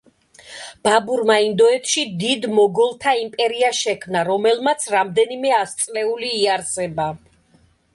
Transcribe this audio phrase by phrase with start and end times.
[0.87, 7.13] ბაბურმა ინდოეთში დიდ მოგოლთა იმპერია შექმნა, რომელმაც რამდენიმე ასწლეული იარსება.